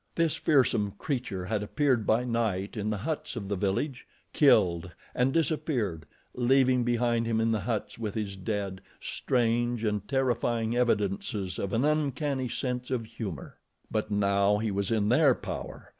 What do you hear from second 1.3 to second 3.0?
had appeared by night in the